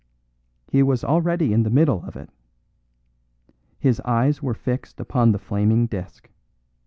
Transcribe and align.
He 0.71 0.81
was 0.81 1.03
already 1.03 1.53
in 1.53 1.61
the 1.61 1.69
middle 1.69 2.03
of 2.05 2.15
it; 2.15 2.31
his 3.77 3.99
eyes 3.99 4.41
were 4.41 4.55
fixed 4.55 4.99
upon 4.99 5.31
the 5.31 5.37
flaming 5.37 5.85
disc. 5.85 6.27